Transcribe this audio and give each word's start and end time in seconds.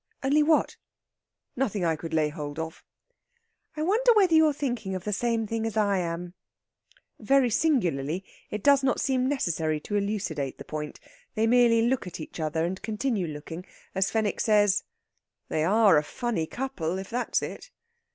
"Only 0.23 0.41
what?" 0.41 0.77
"Nothing 1.55 1.85
I 1.85 1.95
could 1.95 2.11
lay 2.11 2.29
hold 2.29 2.57
of." 2.57 2.83
"I 3.77 3.83
wonder 3.83 4.13
whether 4.15 4.33
you're 4.33 4.51
thinking 4.51 4.95
of 4.95 5.03
the 5.03 5.13
same 5.13 5.45
thing 5.45 5.63
as 5.63 5.77
I 5.77 5.99
am?" 5.99 6.33
Very 7.19 7.51
singularly, 7.51 8.25
it 8.49 8.63
does 8.63 8.81
not 8.83 8.99
seem 8.99 9.29
necessary 9.29 9.79
to 9.81 9.95
elucidate 9.95 10.57
the 10.57 10.65
point. 10.65 10.99
They 11.35 11.45
merely 11.45 11.83
look 11.83 12.07
at 12.07 12.19
each 12.19 12.39
other, 12.39 12.65
and 12.65 12.81
continue 12.81 13.27
looking 13.27 13.63
as 13.93 14.09
Fenwick 14.09 14.39
says: 14.39 14.85
"They 15.49 15.63
are 15.63 15.97
a 15.97 16.03
funny 16.03 16.47
couple, 16.47 16.97
if 16.97 17.11
that's 17.11 17.43
it!" 17.43 17.69